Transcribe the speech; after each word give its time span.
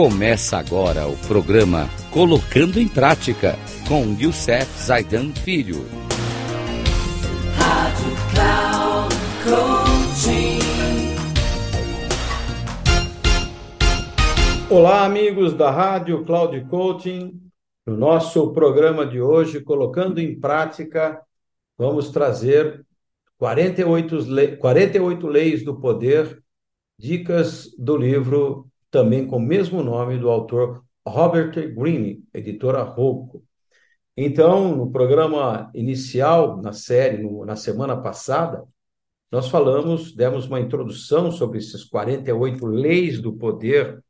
Começa 0.00 0.56
agora 0.56 1.08
o 1.08 1.16
programa 1.26 1.88
Colocando 2.12 2.78
em 2.78 2.86
Prática 2.86 3.56
com 3.88 4.16
Youssef 4.16 4.64
Zaidan 4.80 5.32
Filho. 5.32 5.84
Rádio 7.56 8.12
Cloud 8.32 9.14
Coaching. 9.42 10.60
Olá, 14.70 15.04
amigos 15.04 15.52
da 15.52 15.68
Rádio 15.72 16.24
Cloud 16.24 16.64
Coaching. 16.66 17.36
No 17.84 17.96
nosso 17.96 18.52
programa 18.52 19.04
de 19.04 19.20
hoje, 19.20 19.60
Colocando 19.60 20.20
em 20.20 20.38
Prática, 20.38 21.20
vamos 21.76 22.12
trazer 22.12 22.86
48, 23.36 24.14
le... 24.32 24.56
48 24.58 25.26
Leis 25.26 25.64
do 25.64 25.74
Poder, 25.74 26.40
dicas 26.96 27.74
do 27.76 27.96
livro 27.96 28.68
também 28.90 29.26
com 29.26 29.36
o 29.36 29.40
mesmo 29.40 29.82
nome 29.82 30.18
do 30.18 30.30
autor 30.30 30.84
Robert 31.06 31.52
Greene, 31.74 32.24
editora 32.32 32.82
Rocco. 32.82 33.44
Então, 34.16 34.76
no 34.76 34.90
programa 34.90 35.70
inicial, 35.74 36.60
na 36.60 36.72
série, 36.72 37.22
no, 37.22 37.44
na 37.44 37.56
semana 37.56 37.96
passada, 37.96 38.64
nós 39.30 39.48
falamos, 39.48 40.14
demos 40.14 40.46
uma 40.46 40.60
introdução 40.60 41.30
sobre 41.30 41.58
esses 41.58 41.84
48 41.84 42.66
leis 42.66 43.20
do 43.20 43.32
poder, 43.34 44.02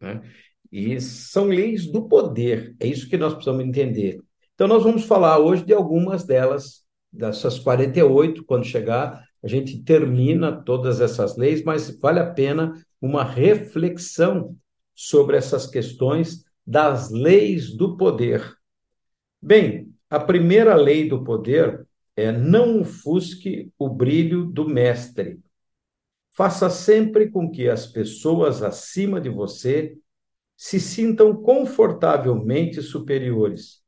né? 0.00 0.22
e 0.70 1.00
são 1.00 1.44
leis 1.44 1.86
do 1.86 2.08
poder, 2.08 2.74
é 2.80 2.86
isso 2.86 3.08
que 3.08 3.18
nós 3.18 3.34
precisamos 3.34 3.64
entender. 3.64 4.20
Então, 4.54 4.66
nós 4.66 4.82
vamos 4.82 5.04
falar 5.04 5.38
hoje 5.38 5.64
de 5.64 5.74
algumas 5.74 6.24
delas, 6.24 6.82
dessas 7.12 7.58
48, 7.58 8.44
quando 8.44 8.64
chegar, 8.64 9.22
a 9.42 9.48
gente 9.48 9.82
termina 9.82 10.52
todas 10.62 11.00
essas 11.00 11.36
leis, 11.36 11.62
mas 11.62 11.90
vale 12.00 12.20
a 12.20 12.30
pena 12.30 12.72
uma 13.02 13.24
reflexão 13.24 14.56
sobre 14.94 15.36
essas 15.36 15.66
questões 15.66 16.44
das 16.64 17.10
leis 17.10 17.76
do 17.76 17.96
poder. 17.96 18.56
Bem, 19.42 19.92
a 20.08 20.20
primeira 20.20 20.76
lei 20.76 21.08
do 21.08 21.24
poder 21.24 21.84
é 22.14 22.30
não 22.30 22.80
ofusque 22.80 23.72
o 23.76 23.88
brilho 23.88 24.44
do 24.46 24.68
mestre. 24.68 25.40
Faça 26.30 26.70
sempre 26.70 27.28
com 27.28 27.50
que 27.50 27.68
as 27.68 27.86
pessoas 27.86 28.62
acima 28.62 29.20
de 29.20 29.28
você 29.28 29.96
se 30.56 30.78
sintam 30.78 31.34
confortavelmente 31.34 32.80
superiores. 32.80 33.82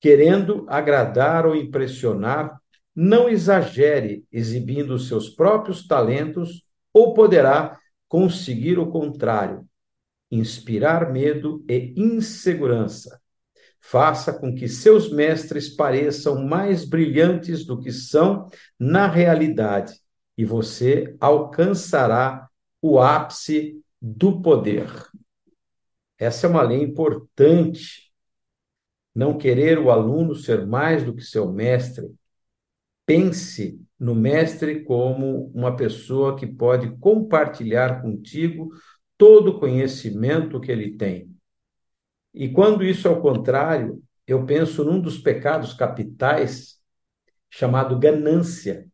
Querendo 0.00 0.64
agradar 0.68 1.44
ou 1.44 1.56
impressionar, 1.56 2.56
não 2.94 3.28
exagere 3.28 4.24
exibindo 4.30 4.96
seus 4.98 5.28
próprios 5.28 5.86
talentos 5.86 6.62
ou 6.92 7.14
poderá 7.14 7.78
conseguir 8.08 8.78
o 8.78 8.90
contrário, 8.90 9.68
inspirar 10.30 11.12
medo 11.12 11.64
e 11.68 11.94
insegurança. 11.96 13.20
Faça 13.80 14.32
com 14.32 14.54
que 14.54 14.68
seus 14.68 15.10
mestres 15.10 15.68
pareçam 15.68 16.44
mais 16.44 16.84
brilhantes 16.84 17.64
do 17.64 17.80
que 17.80 17.92
são 17.92 18.48
na 18.78 19.06
realidade, 19.06 20.00
e 20.36 20.44
você 20.44 21.16
alcançará 21.20 22.48
o 22.80 23.00
ápice 23.00 23.82
do 24.00 24.40
poder. 24.40 24.88
Essa 26.18 26.46
é 26.46 26.50
uma 26.50 26.62
lei 26.62 26.82
importante. 26.82 28.12
Não 29.14 29.36
querer 29.36 29.78
o 29.78 29.90
aluno 29.90 30.34
ser 30.34 30.66
mais 30.66 31.04
do 31.04 31.14
que 31.14 31.22
seu 31.22 31.50
mestre. 31.52 32.12
Pense 33.06 33.80
no 33.98 34.14
mestre 34.14 34.84
como 34.84 35.50
uma 35.54 35.74
pessoa 35.74 36.36
que 36.36 36.46
pode 36.46 36.96
compartilhar 36.98 38.00
contigo 38.00 38.70
todo 39.16 39.48
o 39.48 39.58
conhecimento 39.58 40.60
que 40.60 40.70
ele 40.70 40.96
tem. 40.96 41.34
E 42.32 42.48
quando 42.48 42.84
isso 42.84 43.08
é 43.08 43.10
o 43.10 43.20
contrário, 43.20 44.00
eu 44.26 44.44
penso 44.46 44.84
num 44.84 45.00
dos 45.00 45.18
pecados 45.18 45.72
capitais 45.74 46.78
chamado 47.50 47.98
ganância, 47.98 48.86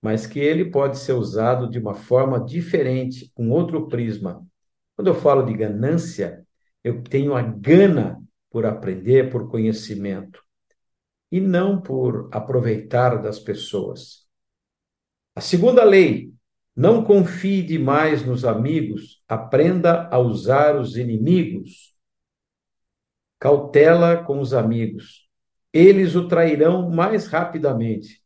mas 0.00 0.26
que 0.26 0.38
ele 0.38 0.70
pode 0.70 0.96
ser 0.96 1.12
usado 1.12 1.68
de 1.68 1.78
uma 1.78 1.94
forma 1.94 2.42
diferente, 2.42 3.30
com 3.34 3.50
outro 3.50 3.86
prisma. 3.88 4.46
Quando 4.96 5.08
eu 5.08 5.14
falo 5.14 5.42
de 5.42 5.52
ganância, 5.52 6.46
eu 6.82 7.02
tenho 7.02 7.34
a 7.34 7.42
gana 7.42 8.22
por 8.50 8.64
aprender, 8.64 9.30
por 9.30 9.50
conhecimento 9.50 10.42
e 11.30 11.40
não 11.40 11.80
por 11.80 12.28
aproveitar 12.32 13.22
das 13.22 13.38
pessoas. 13.38 14.26
A 15.34 15.40
segunda 15.40 15.84
lei, 15.84 16.32
não 16.74 17.04
confie 17.04 17.62
demais 17.62 18.24
nos 18.24 18.44
amigos, 18.44 19.22
aprenda 19.28 20.08
a 20.10 20.18
usar 20.18 20.76
os 20.76 20.96
inimigos. 20.96 21.94
Cautela 23.38 24.24
com 24.24 24.40
os 24.40 24.52
amigos. 24.52 25.28
Eles 25.72 26.16
o 26.16 26.26
trairão 26.26 26.90
mais 26.90 27.26
rapidamente, 27.26 28.22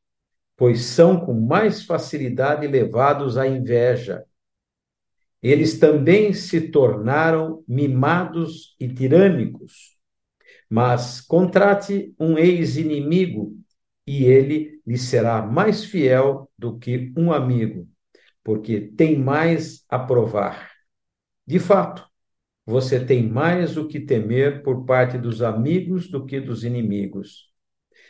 pois 0.56 0.82
são 0.82 1.20
com 1.24 1.34
mais 1.34 1.84
facilidade 1.84 2.66
levados 2.66 3.36
à 3.36 3.46
inveja. 3.46 4.24
Eles 5.42 5.78
também 5.78 6.32
se 6.32 6.70
tornaram 6.70 7.62
mimados 7.68 8.74
e 8.80 8.88
tirânicos 8.88 9.93
mas 10.68 11.20
contrate 11.20 12.14
um 12.18 12.38
ex-inimigo 12.38 13.56
e 14.06 14.24
ele 14.24 14.80
lhe 14.86 14.98
será 14.98 15.42
mais 15.42 15.84
fiel 15.84 16.50
do 16.58 16.78
que 16.78 17.12
um 17.16 17.32
amigo, 17.32 17.88
porque 18.42 18.80
tem 18.80 19.18
mais 19.18 19.84
a 19.88 19.98
provar. 19.98 20.72
De 21.46 21.58
fato, 21.58 22.06
você 22.66 23.04
tem 23.04 23.28
mais 23.28 23.76
o 23.76 23.86
que 23.86 24.00
temer 24.00 24.62
por 24.62 24.84
parte 24.84 25.18
dos 25.18 25.42
amigos 25.42 26.08
do 26.10 26.24
que 26.24 26.40
dos 26.40 26.64
inimigos. 26.64 27.50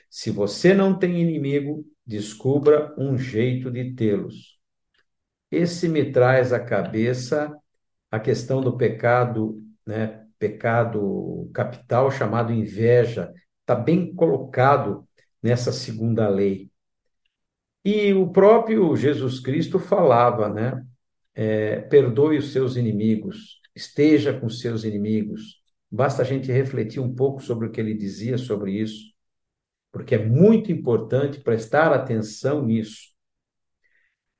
Se 0.08 0.30
você 0.30 0.72
não 0.72 0.96
tem 0.96 1.20
inimigo, 1.20 1.84
descubra 2.06 2.94
um 2.98 3.18
jeito 3.18 3.70
de 3.70 3.94
tê-los. 3.94 4.58
Esse 5.50 5.88
me 5.88 6.12
traz 6.12 6.52
à 6.52 6.60
cabeça 6.60 7.52
a 8.10 8.20
questão 8.20 8.60
do 8.60 8.76
pecado, 8.76 9.60
né, 9.86 10.23
pecado 10.44 11.50
capital 11.54 12.10
chamado 12.10 12.52
inveja, 12.52 13.32
está 13.60 13.74
bem 13.74 14.14
colocado 14.14 15.08
nessa 15.42 15.72
segunda 15.72 16.28
lei. 16.28 16.70
E 17.82 18.12
o 18.12 18.30
próprio 18.30 18.94
Jesus 18.94 19.40
Cristo 19.40 19.78
falava, 19.78 20.50
né? 20.50 20.84
É, 21.34 21.80
perdoe 21.80 22.36
os 22.36 22.52
seus 22.52 22.76
inimigos, 22.76 23.58
esteja 23.74 24.38
com 24.38 24.50
seus 24.50 24.84
inimigos. 24.84 25.62
Basta 25.90 26.20
a 26.20 26.24
gente 26.24 26.52
refletir 26.52 27.00
um 27.00 27.14
pouco 27.14 27.42
sobre 27.42 27.66
o 27.66 27.70
que 27.70 27.80
ele 27.80 27.94
dizia 27.94 28.36
sobre 28.36 28.72
isso, 28.72 29.14
porque 29.90 30.14
é 30.14 30.24
muito 30.24 30.70
importante 30.70 31.40
prestar 31.40 31.90
atenção 31.90 32.64
nisso. 32.64 33.14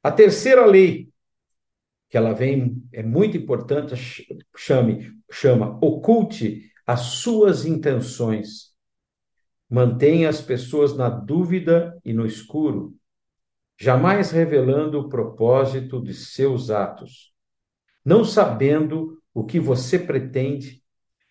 A 0.02 0.12
terceira 0.12 0.66
lei 0.66 1.08
que 2.14 2.16
ela 2.18 2.32
vem, 2.32 2.80
é 2.92 3.02
muito 3.02 3.36
importante, 3.36 4.24
chame, 4.56 5.12
chama 5.30 5.78
oculte 5.82 6.70
as 6.86 7.00
suas 7.00 7.64
intenções. 7.64 8.74
Mantenha 9.68 10.28
as 10.28 10.40
pessoas 10.40 10.96
na 10.96 11.08
dúvida 11.08 11.98
e 12.04 12.12
no 12.12 12.26
escuro, 12.26 12.94
jamais 13.78 14.30
revelando 14.30 15.00
o 15.00 15.08
propósito 15.08 16.02
de 16.02 16.14
seus 16.14 16.70
atos. 16.70 17.32
Não 18.04 18.24
sabendo 18.24 19.20
o 19.32 19.44
que 19.44 19.58
você 19.58 19.98
pretende, 19.98 20.82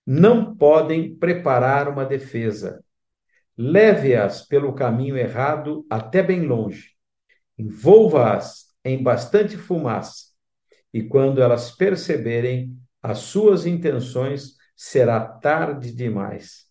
não 0.06 0.56
podem 0.56 1.16
preparar 1.16 1.88
uma 1.88 2.06
defesa. 2.06 2.84
Leve-as 3.58 4.46
pelo 4.46 4.74
caminho 4.74 5.16
errado 5.16 5.86
até 5.90 6.22
bem 6.22 6.42
longe. 6.42 6.92
Envolva-as 7.58 8.74
em 8.84 9.02
bastante 9.02 9.56
fumaça 9.56 10.34
e 10.94 11.04
quando 11.04 11.42
elas 11.42 11.72
perceberem 11.72 12.78
as 13.04 13.20
suas 13.20 13.66
intenções, 13.66 14.56
será 14.76 15.20
tarde 15.20 15.94
demais. 15.94 16.66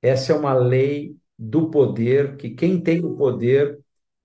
Essa 0.00 0.32
é 0.32 0.36
uma 0.36 0.54
lei 0.54 1.16
do 1.38 1.70
poder 1.70 2.36
que 2.36 2.50
quem 2.50 2.80
tem 2.80 3.04
o 3.04 3.16
poder 3.16 3.80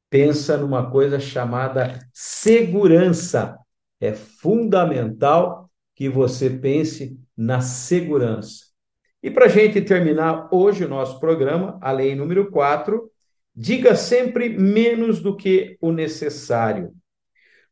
pensa 0.09 0.55
numa 0.55 0.89
coisa 0.89 1.19
chamada 1.19 1.99
segurança. 2.13 3.57
É 3.99 4.13
fundamental 4.13 5.69
que 5.95 6.07
você 6.07 6.49
pense 6.49 7.19
na 7.35 7.59
segurança. 7.59 8.67
E 9.21 9.31
para 9.31 9.45
a 9.45 9.49
gente 9.49 9.81
terminar 9.81 10.47
hoje 10.51 10.85
o 10.85 10.89
nosso 10.89 11.19
programa, 11.19 11.79
a 11.81 11.91
lei 11.91 12.15
número 12.15 12.51
4, 12.51 13.11
diga 13.55 13.95
sempre 13.95 14.49
menos 14.49 15.19
do 15.19 15.35
que 15.35 15.75
o 15.81 15.91
necessário. 15.91 16.93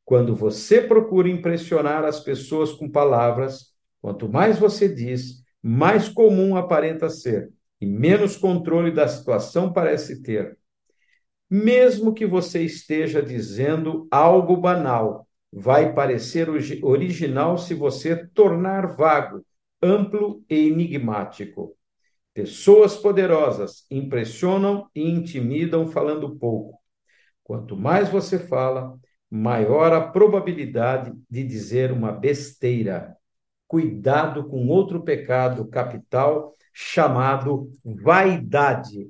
Quando 0.06 0.36
você 0.36 0.80
procura 0.80 1.28
impressionar 1.28 2.06
as 2.06 2.20
pessoas 2.20 2.72
com 2.72 2.90
palavras, 2.90 3.74
quanto 4.00 4.30
mais 4.30 4.60
você 4.60 4.88
diz, 4.88 5.44
mais 5.62 6.08
comum 6.08 6.56
aparenta 6.56 7.10
ser 7.10 7.52
e 7.82 7.88
menos 7.88 8.38
controle 8.38 8.92
da 8.92 9.08
situação 9.08 9.74
parece 9.74 10.22
ter. 10.22 10.58
Mesmo 11.50 12.14
que 12.14 12.26
você 12.26 12.62
esteja 12.62 13.22
dizendo 13.22 14.08
algo 14.12 14.56
banal, 14.56 15.28
vai 15.52 15.94
parecer 15.94 16.48
original 16.84 17.58
se 17.58 17.74
você 17.74 18.28
tornar 18.28 18.96
vago, 18.96 19.44
amplo 19.82 20.44
e 20.50 20.68
enigmático. 20.68 21.76
Pessoas 22.34 22.98
poderosas 22.98 23.86
impressionam 23.90 24.90
e 24.94 25.10
intimidam 25.10 25.88
falando 25.88 26.36
pouco. 26.36 26.78
Quanto 27.44 27.78
mais 27.78 28.10
você 28.10 28.38
fala, 28.38 29.00
maior 29.36 29.92
a 29.92 30.02
probabilidade 30.02 31.14
de 31.30 31.44
dizer 31.44 31.92
uma 31.92 32.12
besteira. 32.12 33.16
Cuidado 33.68 34.48
com 34.48 34.68
outro 34.68 35.04
pecado 35.04 35.68
capital 35.68 36.54
chamado 36.74 37.70
vaidade. 37.84 39.10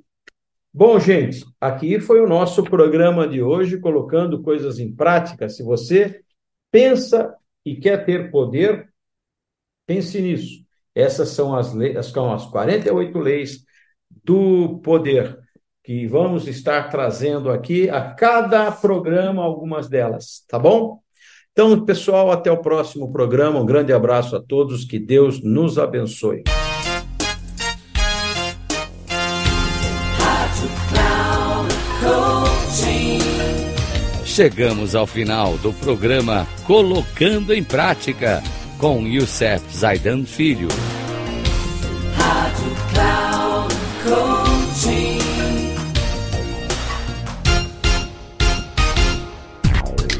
Bom, 0.73 0.99
gente, 0.99 1.45
aqui 1.61 1.99
foi 1.99 2.21
o 2.21 2.27
nosso 2.27 2.63
programa 2.63 3.27
de 3.27 3.41
hoje, 3.41 3.79
colocando 3.79 4.41
coisas 4.41 4.79
em 4.79 4.93
prática. 4.93 5.47
Se 5.47 5.63
você 5.63 6.21
pensa 6.71 7.33
e 7.63 7.75
quer 7.75 8.03
ter 8.05 8.31
poder, 8.31 8.89
pense 9.85 10.19
nisso. 10.19 10.65
Essas 10.93 11.29
são 11.29 11.55
as, 11.55 11.73
leis, 11.73 12.05
são 12.07 12.33
as 12.33 12.45
48 12.47 13.19
leis 13.19 13.65
do 14.23 14.79
poder 14.79 15.44
que 15.85 16.07
vamos 16.07 16.47
estar 16.47 16.89
trazendo 16.89 17.51
aqui 17.51 17.87
a 17.91 18.01
cada 18.01 18.71
programa 18.71 19.43
algumas 19.43 19.87
delas, 19.87 20.43
tá 20.49 20.57
bom? 20.57 20.99
Então, 21.51 21.85
pessoal, 21.85 22.31
até 22.31 22.51
o 22.51 22.57
próximo 22.57 23.11
programa. 23.11 23.59
Um 23.59 23.65
grande 23.65 23.93
abraço 23.93 24.35
a 24.35 24.41
todos, 24.41 24.83
que 24.83 24.97
Deus 24.97 25.41
nos 25.43 25.77
abençoe. 25.77 26.43
Chegamos 34.25 34.95
ao 34.95 35.07
final 35.07 35.57
do 35.59 35.71
programa 35.71 36.45
Colocando 36.65 37.53
em 37.53 37.63
Prática 37.63 38.43
com 38.79 39.07
Youssef 39.07 39.63
Zaidan 39.77 40.25
Filho. 40.25 40.67